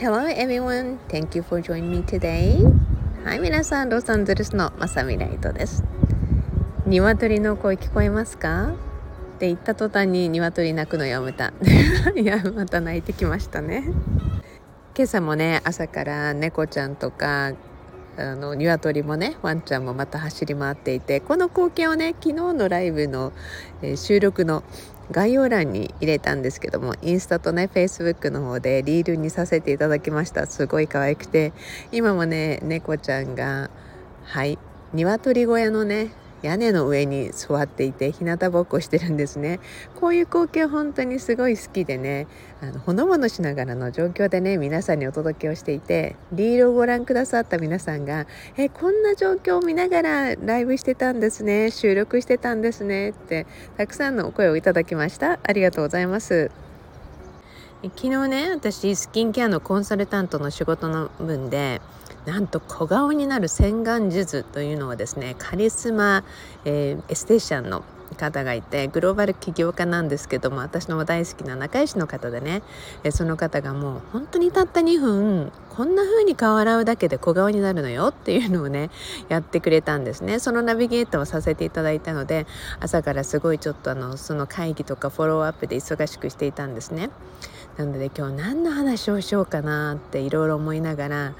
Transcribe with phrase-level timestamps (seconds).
[0.00, 2.62] Hello everyone, thank you for joining me today.
[3.24, 5.82] はい、皆さん、ロサンゼルスのまさみライトです。
[6.86, 8.68] 鶏の声聞こえますか？
[8.68, 11.52] って言った途端に鶏鳴くのやめた。
[12.14, 13.82] いや、また泣いてきましたね。
[14.96, 17.54] 今朝もね、朝から猫ちゃんとか、
[18.16, 23.32] あの鶏もねワンちゃんもまた走り回っていてこの光景をね昨日のライブの、
[23.80, 24.64] えー、収録の
[25.10, 30.46] 概要欄に入れたんですけどもインスタとねフェイスブックの方でリールにさせていただきました。
[30.46, 31.52] すごい可愛くて。
[31.92, 33.70] 今もね猫ちゃんが
[34.24, 34.58] はい
[34.92, 36.10] 鶏小屋のね
[36.42, 39.60] 屋根の上に座っていて日向ぼっこしてるんですね。
[39.96, 42.26] こういう光景本当にすごい好きでね。
[42.60, 48.26] あのほのぼのしながらの状況でね皆さんにお届けをしていてリールをご覧くださった皆さんが
[48.58, 55.38] 「えこんな状況を見ながらライブしてたんですね収録してたんですね」ってたくさんのお声をいただきました。
[55.42, 56.50] ありがとうございます。
[57.82, 61.80] 昨日ね私スキンケアのコンサルタントの仕事の分で
[62.26, 66.24] なんと小顔になる洗顔術というのをですねカリスマ、
[66.64, 67.84] えー、エステーシャンの
[68.16, 72.62] 方がいてグローバル起業家なんですけども私の大好きな仲良しの方でね
[73.04, 78.90] えその方がもう本当にたった2分こんな風に顔洗うだけで小顔になるのよっていうのをね
[79.28, 80.40] やってくれたんですね。
[80.40, 82.46] そのナビゲートをさせていただいたので
[82.80, 87.10] 朝からすごいちょっとあのその会議とかフォローアップで忙しくしていたんですね。
[87.76, 91.34] なので今日何の話をしようかなっていろいろ思いながら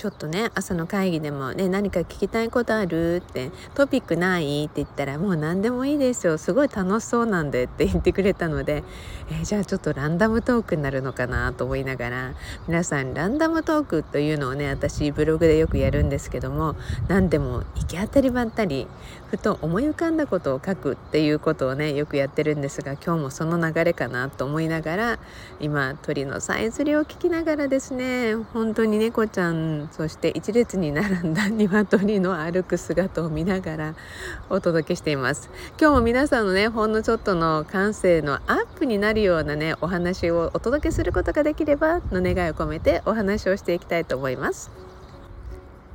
[0.00, 6.38] ちょっとね朝の会議でもね何か聞きたいことあるってトピックないって言ったらもう何でもいいですよ。
[6.38, 8.82] すごい楽しそうなんでって言ってくれたので、
[9.30, 12.34] えー、じゃあちょっとランダムトークになるのかなと思いながら
[12.66, 16.76] 皆さんランダムトークというのをね私ブログでよくやるんですけども
[17.08, 18.86] 何でも行き当たりばったり
[19.30, 25.18] ふと思い浮かんだことを書くっていうことをねよくやってるんですが今日もその流れかなと思いながら
[25.60, 33.94] 今鳥のさえずりを聞きながらですね本当に猫ちゃんそして一列に並んだ鶏の歩く姿を見ながら
[34.48, 35.50] お届けしています。
[35.80, 44.89] 今日も皆さんのねほんのちょっとの感性のアップになるようなねお話をお届けすることができればの願いを込めてお話をしていきたいと思います。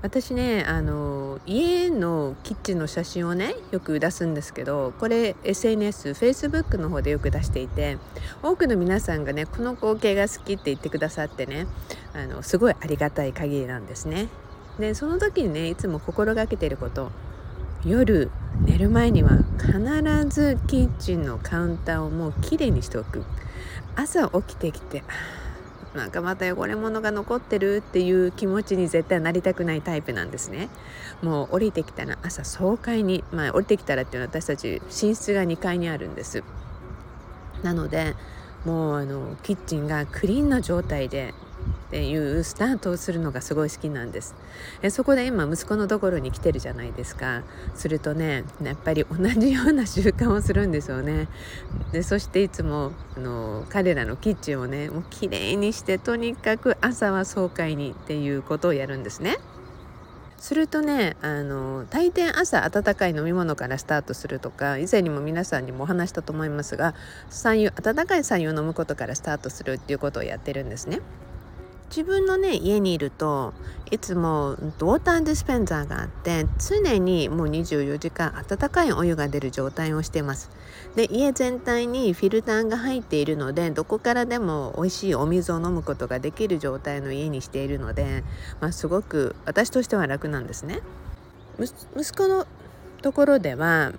[0.05, 7.97] 私ねあの家のキッチンの写真をねよく出すんですけどこれ SNS Facebook の方でよく出していて
[8.43, 11.65] 多くの皆さんがねこの光景が好きって言ってくださってね
[12.13, 14.29] あのすごいありがたい限りなんですね。
[14.77, 17.11] でその時にねいつも心がけてること
[17.83, 18.29] 夜
[18.61, 19.79] 寝る前には必
[20.29, 23.23] ずキッチンのカウンターをもうきれいにしておく
[23.95, 25.03] 朝起きてきて
[25.95, 30.69] なんかまた汚れ物が残ってるっていう気持ちに絶対なりたくないタイプなんですね。
[31.21, 36.43] もう降りてきたら朝爽快にまあ降りてきたらっていうのは私たち寝室が2階にあるんです。
[37.63, 38.15] なので
[38.65, 41.33] もうあのキッチンがクリーンな状態で
[41.87, 44.35] っていうスタートをするのがすごい好きなんです。
[44.81, 47.43] えそこで今息子のところに来てるじゃないですか。
[47.75, 51.27] するとねやっぱり同じような習慣をするんですよね。
[51.91, 59.37] でそしていつもあの彼らのキッチンをねもう綺麗にしてとにかく朝は爽快にっていうことをやるんですね。
[60.37, 66.93] するとねあの大抵朝温かい飲み物からスタートするとか以前にも皆さんにもお話したと思いますが
[67.29, 70.99] 酸油温かい酸油を飲むことからスタートするっていうことをやってるんですね。
[71.89, 73.53] 自分のね家にいると
[73.91, 80.49] いつもウォーターディスペンザーがあって常にもう24時間温かいお湯が出る状態をしてます。
[80.95, 88.23] で家全体にフィルターが入っているのでどこからでも美味しいお水を飲むことができる状態の家にしているので、
[88.59, 90.81] まあ、すごく私としては楽なんですね。
[91.59, 92.47] 息子の
[93.01, 93.93] ところでは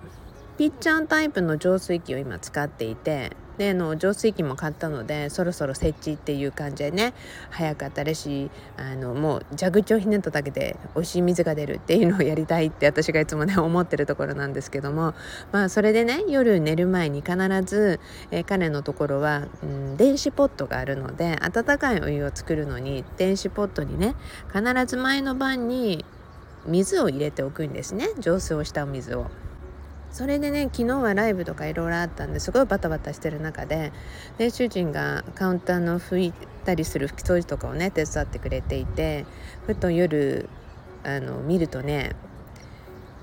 [0.57, 7.13] ピッチャータイプの浄水器を今使っていてでの浄水器も買ったのでそろそろ設置っていう感じでね
[7.49, 15.13] 早かったらしあのもう蛇口をひねっただけで美味しい水が出るっていうのをやりたいって私がいつもね 思ってるところなんですけども
[15.51, 17.99] まあそれでね夜寝る前に必ず、
[18.31, 24.15] えー、彼のところは、うん、電子ポットがあるので温かいお湯を作るのに電子ポットにね
[24.53, 26.05] 必ず前の晩に
[26.65, 29.27] 水を入れておくんですね浄水をしたお水を。
[30.11, 33.91] それでね昨日はライブとかいろいろあったんですごいバタバタしてる中で
[34.37, 36.33] で主人がカウンターの拭い
[36.65, 39.25] たりする拭き掃除とかをね手伝ってくれていて
[39.65, 40.49] ふと夜
[41.03, 42.15] あの見るとね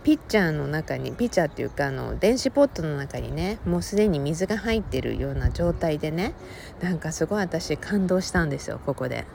[0.04, 6.34] ピッチャーの中にピッチャーっていうかあの電子ポットの中にねもうすでに水が入ってるような状態でね
[6.82, 9.26] なんかすごい私感動したんですよここで。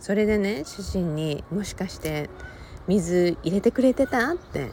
[0.00, 2.28] それでね主人に「もしかして
[2.88, 4.70] 水入れてくれてた?」って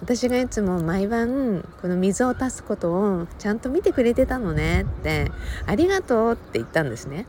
[0.00, 5.30] 私がいつも毎晩この水を足すことをちゃんと見てくれてたのねって
[5.66, 7.26] ありがとうって言ったんですね。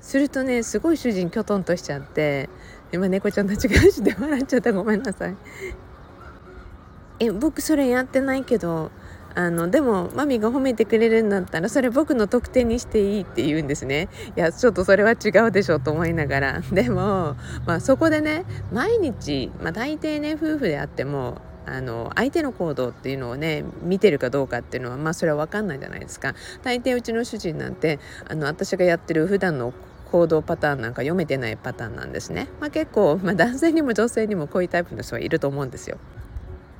[0.00, 2.48] するとねすごい主人きょとんとしちゃって
[2.92, 4.72] 今猫ちゃんたちがして笑っちゃった。
[4.72, 5.36] ごめんなさい。
[7.20, 8.90] え僕それやってないけど
[9.34, 14.08] あのでもマミが褒めてくれるんだったらそれ僕の特典にしていいって言うんですね。
[14.36, 16.60] いやちょっとそれは違うでしょと思いながら。
[16.72, 17.36] でも、
[17.66, 26.34] まあ、そこでね毎日、まあ、大抵ね夫婦であってもあの相手の行動っていうのをね見てるかどうかっていうのはまあそれは分かんないじゃないですか。
[26.62, 29.72] 大抵うちの主人なんてあの私がやってる普段の
[30.10, 35.98] 行動パターンなんか読めてないパターンなんですね、まあ、結構、まあ、男性にも女性にもこういうタイプの人はいると思うんですよ。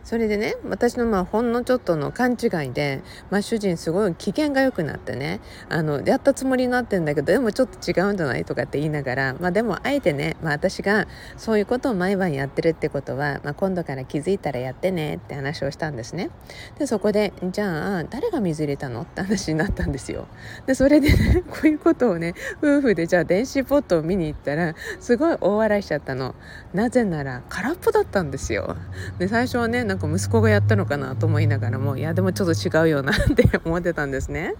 [0.04, 11.06] それでね私のまあほんのちょっとの勘違いで、まあ、主人すごい機嫌が良くなってねあのやったつもりになってんだけどでもちょっと違うんじゃないとかって言いながら、まあ、でもあえてね、まあ、私が
[11.36, 16.30] そういうことを毎晩やってるってことは、まあ、今度から気づいたらやってねって話をしたんですね。
[16.78, 19.02] でそこでじゃあ誰が水入れたの？
[19.02, 20.26] って話になったんですよ。
[20.66, 26.34] でそれでね こういうことをね夫婦でじゃあ電子ポットを見に行ったらすごい大笑いしちゃったの。
[26.74, 28.76] なぜなら空っぽだったんですよ。
[29.18, 34.54] で最初はねなんか息子がやったのかなと思いながらもいやでもちょっと違うよなって思ってたんですね。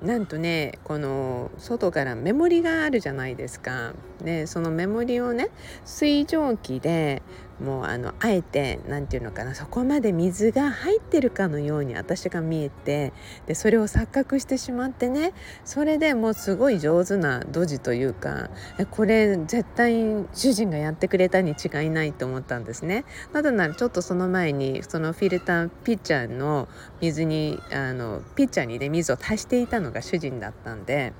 [0.00, 3.92] なんとねこの外からメモリがあるじゃないですか。
[4.22, 5.50] ねそのメモリをね
[5.84, 7.20] 水蒸気で
[7.60, 13.12] もうあのあえて何て言うのかなそこまで水が入ってるかのように私が見えて
[13.46, 15.32] でそれを錯覚してしまってね
[15.64, 18.50] それでもうすごい上手なドジというか
[18.90, 23.04] これ絶対主人がやってくれたに違いないと思ったんですね。
[23.32, 26.68] なぜならちょっとその前にそのフィルターピッチャーの
[27.00, 31.12] 水にあのピッチャーにね水を足していたのが主人だったんで。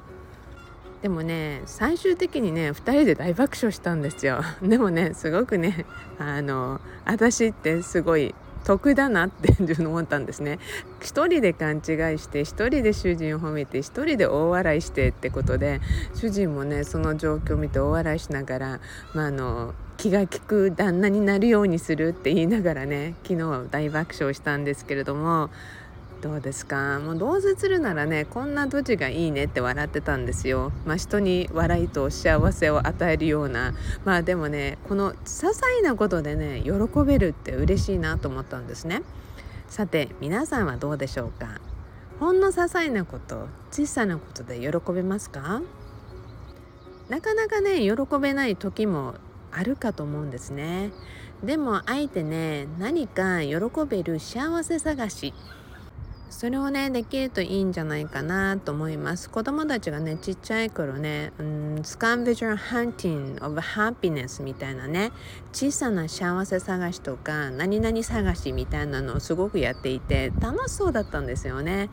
[1.05, 4.41] でもね最終的にね2人で大爆笑したんですよ。
[4.67, 5.85] でもねすごくね
[6.19, 8.35] あの私ってすごい
[8.65, 9.55] 得だなって
[9.85, 10.59] 思ったんですね。
[11.03, 15.83] 一人で勘違いして一人で主人を褒めて一人で大笑いしてってことで
[16.15, 18.81] 主人もねその状況を見て大笑いしながら、
[19.13, 25.51] まあ、あの気が利く旦那になるようにするって言いながらね昨日は大爆笑したんですけれども
[26.25, 27.01] どうですか？
[27.01, 30.73] もうどうせするならねこんなドジがいいねって笑ってたんですよ。
[30.87, 33.75] まあ、人に笑いと幸せを与えるような。
[34.07, 36.73] まあでもねこの些細なことでね喜
[37.05, 39.03] べるって嬉しいなと思ったんですね。
[39.69, 41.61] さて皆さんはどうでしょうか？
[42.19, 45.61] ほんの些細なこと小さなことで喜べますか？
[47.11, 49.17] なかなかね喜べない時も
[49.53, 50.91] あるかと思うんですね。
[51.43, 53.57] でもあえてね何か喜
[53.87, 55.35] べる幸せ探し
[56.45, 59.31] それをねできるといいんじゃないかなと思います。
[59.31, 65.11] 子供たちがねちっちゃい頃ね、うん、スカンビジョンハンティングオブハピネスみたいなね
[65.55, 71.89] 小さな幸せ探しとか何々探しみたいなのをすごくやっていて楽しそうだったんですよね。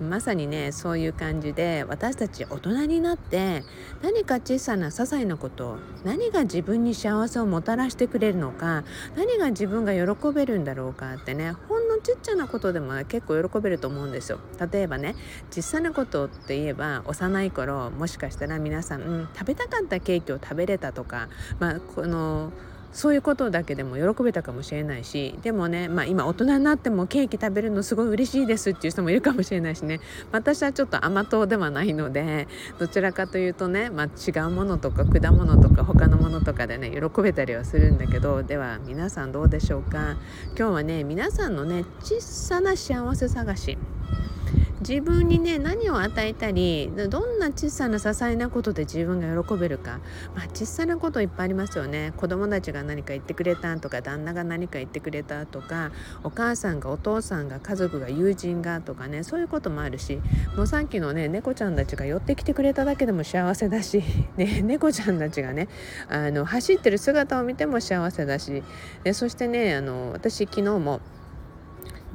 [0.00, 3.64] まさにねそういう感じで私たち大人になって
[4.02, 8.84] 何か小さな些細なこと何が自分に幸せをもたらしてくれるのか
[9.16, 14.38] 何が自分が喜べるんだろうかってねほんのちっちゃなことでも結構喜べると思うんですよ。
[14.72, 15.16] 例えばね
[15.50, 22.52] 小さなことって言えば幼い頃もしかしたら皆さん、うん、食べたかったケーキを食べれたとかまあこの
[22.92, 30.00] そういうことだけでも喜べたかもしれないしでもね、まあ、今大人になってもケーキ食べるのすごい嬉しいですっていう人もいるかもしれないしね。
[30.32, 40.16] 私はちょっと甘党ではないのでどちらかというとね、まあ、違うものとか果物とか他のものとかでね喜べたりはするんだけどでは皆さんどうでしょうか？
[40.56, 43.78] 今日はね皆さんのね小さな幸せ探し。
[44.80, 50.00] 自分にね何を与えたりどんな小さな些細なことで自分が喜べるか、
[50.34, 52.12] まあ、小さなこといっぱいありますよね。
[52.16, 55.92] 子供たちが何か言ってくれたとか旦那が何か言ってくれたとか
[56.22, 60.20] お母さんがお父さんが家族が友人がとかねそういうこともあるし
[60.56, 64.02] もうさっきのね猫ちゃんたちが寄ってきてくれただけでも幸せだし、
[64.36, 65.68] ね、猫ちゃんたちがね
[66.08, 68.62] あの走ってる姿を見ても幸せだし
[69.04, 71.00] でそしてねあの私昨日も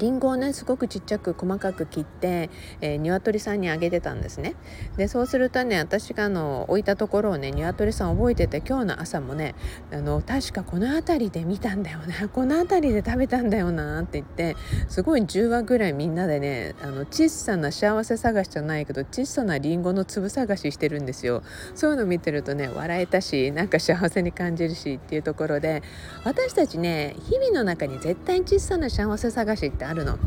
[0.01, 2.49] りんごをねすごくちっちゃく細かく切って、
[2.81, 4.55] えー、鶏さんにあげてたんですね。
[4.97, 9.53] でそうするとね私があの置いたところをね鶏さん覚えてて今日の朝もね
[9.93, 14.55] あの確かこの辺りで見たんだよな この辺りで食べたんだよなって言って
[14.89, 21.43] すごい10話ぐらいみんなでねあの小さな幸せ探しじゃないけど小さなりんごの粒探ししてるんですよ。
[21.75, 25.83] そういうの見てるとね笑えたしなんか幸せに感じるしっていうところで
[26.23, 30.17] 私たちね日々の中に絶対小さな幸せ探しってあるの。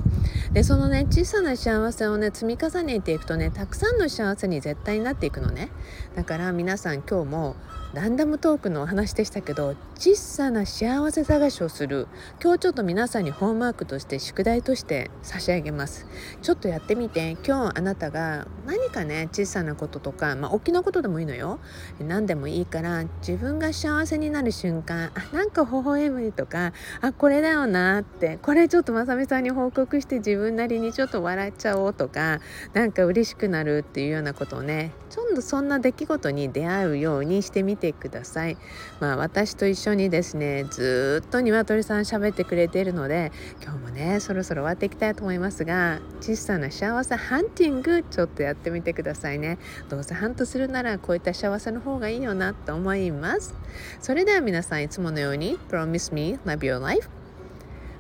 [0.53, 5.71] でそのね小さな幸せをね積み重ねていくとねたくさんの幸せに絶対になっていくのね。
[6.15, 7.57] だから皆さん今日も
[7.95, 12.09] ランダムトークのお話でしたけど小さな幸せ探しをする。
[12.43, 16.07] 今日ちょっと皆さんにホームワークとして宿題として差し上げます。
[16.43, 17.37] ちょっとやってみて。
[17.47, 21.61] 今日あなたが何かね小さなこととかまあ大きなことでもいいのよ。
[22.01, 32.41] 何でもいいから自分が幸せになる瞬間あなんか微笑むとかあこれだよなってこれちょっとまさみさんに報告して自分なりにちょっと笑っちゃおうとか
[32.73, 38.57] なんか嬉しくなるっていうようなことをねちょっとそんな出来事に出会うようにしてみてください。
[38.99, 43.31] まあ私と一緒にですねずっと鶏さん喋ってくれているので
[43.63, 49.59] 今日もねそろそろ終わっていきたいと思いますが小さな幸せハンティングちょっとやってみてくださいね。
[49.89, 53.55] どうせハントするならこういった幸せの方がいいよなと思います。
[54.01, 57.24] それでは皆さんいつものように Promise me love your life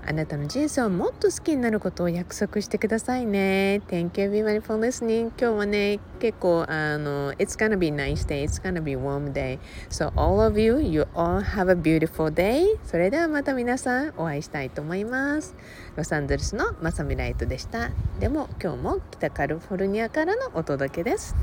[0.06, 3.80] あなたの人生をもっと好きになることを約束してくださいね。
[3.88, 5.28] Thank you everybody for listening.
[5.28, 8.44] 今日はね、結構あの、It's gonna be nice day.
[8.44, 9.58] It's gonna be warm day.
[9.88, 12.78] So all of you, you all have a beautiful day.
[12.84, 15.56] それではまた皆さんお会いしたいと思います。
[15.96, 17.90] ロサンゼルスのマサミライトでした。
[18.20, 21.34] でも今日も北カリフォルニアからのお届けです。